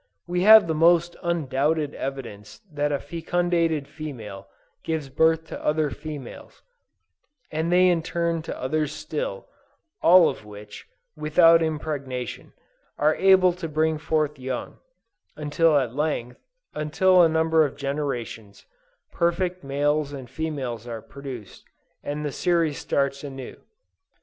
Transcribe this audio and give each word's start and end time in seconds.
We 0.25 0.41
have 0.41 0.65
the 0.65 0.73
most 0.73 1.15
undoubted 1.21 1.93
evidence 1.93 2.59
that 2.73 2.91
a 2.91 2.97
fecundated 2.97 3.87
female 3.87 4.47
gives 4.83 5.09
birth 5.09 5.45
to 5.49 5.63
other 5.63 5.91
females, 5.91 6.63
and 7.51 7.71
they 7.71 7.87
in 7.87 8.01
turn 8.01 8.41
to 8.41 8.59
others 8.59 8.91
still, 8.91 9.45
all 10.01 10.27
of 10.27 10.43
which, 10.43 10.87
without 11.15 11.61
impregnation, 11.61 12.53
are 12.97 13.13
able 13.13 13.53
to 13.53 13.69
bring 13.69 13.99
forth 13.99 14.39
young, 14.39 14.79
until 15.35 15.77
at 15.77 15.93
length, 15.93 16.39
after 16.73 17.23
a 17.23 17.29
number 17.29 17.63
of 17.63 17.77
generations, 17.77 18.65
perfect 19.11 19.63
males 19.63 20.13
and 20.13 20.31
females 20.31 20.87
are 20.87 21.03
produced, 21.03 21.63
and 22.03 22.25
the 22.25 22.31
series 22.31 22.79
starts 22.79 23.23
anew! 23.23 23.61